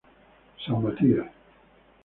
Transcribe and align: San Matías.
San 0.65 0.81
Matías. 0.81 1.29